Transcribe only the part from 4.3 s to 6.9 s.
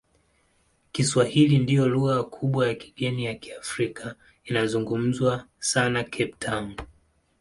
inayozungumzwa sana Cape Town.